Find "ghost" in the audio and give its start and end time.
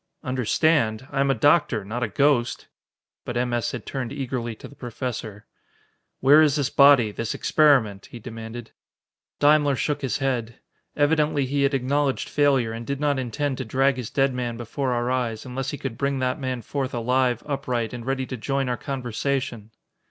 2.07-2.65